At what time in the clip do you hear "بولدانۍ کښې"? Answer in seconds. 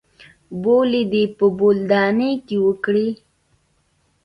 1.57-2.57